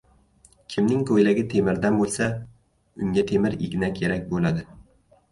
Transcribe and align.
•Kimning 0.75 1.01
ko‘ylagi 1.09 1.43
temirdan 1.51 1.99
bo‘lsa, 1.99 2.29
unga 3.07 3.25
temir 3.33 3.57
igna 3.67 3.91
kerak 3.99 4.25
bo‘ladi. 4.33 4.65